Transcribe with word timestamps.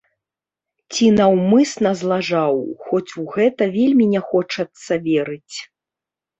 Ці 0.95 1.09
наўмысна 1.17 1.91
злажаў, 2.01 2.55
хоць 2.87 3.15
у 3.21 3.29
гэта 3.37 3.63
вельмі 3.79 4.05
не 4.17 4.21
хочацца 4.33 4.93
верыць. 5.09 5.57